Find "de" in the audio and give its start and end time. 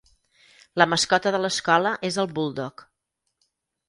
1.35-1.41